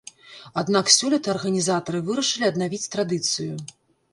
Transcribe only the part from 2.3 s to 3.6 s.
аднавіць традыцыю.